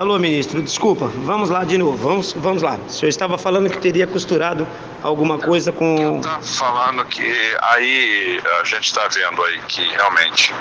[0.00, 2.78] Alô, ministro, desculpa, vamos lá de novo, vamos, vamos lá.
[2.88, 4.66] O senhor estava falando que teria costurado
[5.02, 6.18] alguma coisa com.
[6.18, 10.54] Está falando que aí a gente está vendo aí que realmente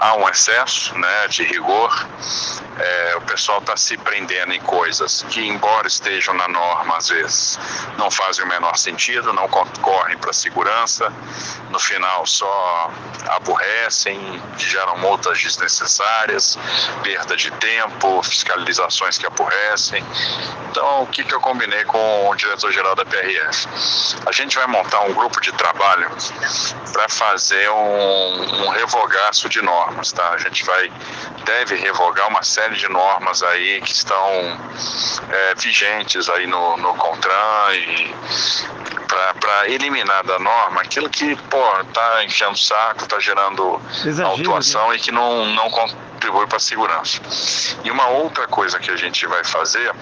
[0.00, 2.06] há um excesso né, de rigor.
[2.78, 7.58] É, o pessoal está se prendendo em coisas que, embora estejam na norma, às vezes
[7.98, 11.12] não fazem o menor sentido, não concorrem para a segurança,
[11.70, 12.90] no final só
[13.28, 16.58] aborrecem, geram multas desnecessárias,
[17.02, 20.02] perda de tempo, fiscalizações que aborrecem.
[20.70, 23.68] Então, o que, que eu combinei com o diretor-geral da PRF?
[24.26, 26.10] A gente vai montar um grupo de trabalho
[26.92, 30.30] para fazer um, um revogaço de normas, tá?
[30.30, 30.90] A gente vai
[31.44, 34.58] deve revogar uma série de normas aí que estão
[35.30, 38.14] é, vigentes aí no, no CONTRAN e
[39.40, 44.94] para eliminar da norma aquilo que, pô, tá enchendo o saco, tá gerando Exagero, autuação
[44.94, 45.68] e que não, não
[46.30, 47.20] contribui para a segurança.
[47.84, 49.92] E uma outra coisa que a gente vai fazer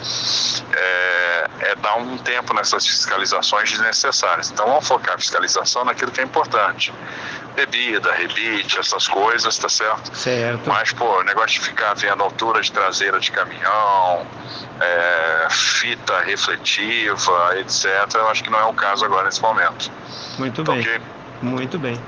[0.72, 4.50] é, é dar um tempo nessas fiscalizações desnecessárias.
[4.50, 6.92] Então vamos focar a fiscalização naquilo que é importante.
[7.56, 10.16] Bebida, rebite, essas coisas, tá certo?
[10.16, 10.68] Certo.
[10.68, 14.24] Mas, pô, o negócio de ficar vendo altura de traseira de caminhão,
[14.80, 17.84] é, fita refletiva, etc.,
[18.14, 19.90] eu acho que não é o caso agora nesse momento.
[20.38, 21.00] Muito Tá bem.
[21.42, 22.00] Muito bem.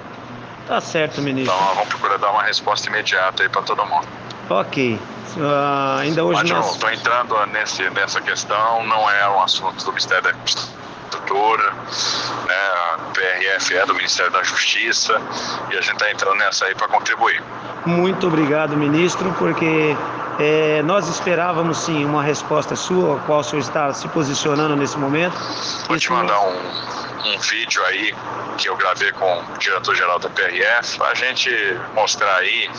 [0.70, 1.52] Tá certo, ministro.
[1.52, 4.06] Então vamos procurar dar uma resposta imediata aí para todo mundo.
[4.48, 5.00] Ok.
[5.40, 6.72] Ah, ainda hoje Mas, nós.
[6.74, 11.72] estou entrando nesse, nessa questão, não é um assunto do Ministério da Infraestrutura,
[12.46, 12.54] né?
[12.54, 15.20] a PRF é do Ministério da Justiça
[15.72, 17.42] e a gente está entrando nessa aí para contribuir.
[17.84, 19.96] Muito obrigado, ministro, porque
[20.38, 24.96] eh, nós esperávamos sim uma resposta sua, a qual o senhor está se posicionando nesse
[24.96, 25.36] momento.
[25.88, 28.14] Vou Isso te mandar um, um vídeo aí
[28.58, 31.50] que eu gravei com o diretor-geral da PRF, a gente
[31.94, 32.70] mostrar aí,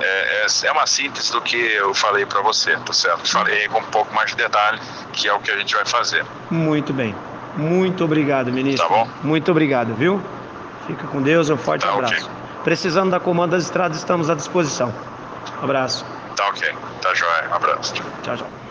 [0.00, 3.30] é, é, uma síntese do que eu falei para você, tá certo?
[3.30, 4.80] Falei com um pouco mais de detalhe,
[5.12, 6.24] que é o que a gente vai fazer.
[6.50, 7.14] Muito bem.
[7.56, 8.88] Muito obrigado, ministro.
[8.88, 9.08] Tá bom.
[9.22, 10.22] Muito obrigado, viu?
[10.86, 12.30] Fica com Deus, um forte Tá, abraço.
[12.64, 14.94] Precisando da comanda das estradas, estamos à disposição.
[15.62, 16.04] Abraço.
[16.36, 16.72] Tá ok,
[17.02, 17.94] tá joia, um abraço.
[18.22, 18.67] Tchau, tchau.